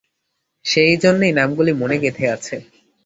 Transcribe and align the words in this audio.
সেই 0.65 0.93
জন্যেই 0.97 1.33
নামগুলি 1.33 1.71
মনে 1.73 1.97
গেথে 1.97 2.25
আছে। 2.29 2.55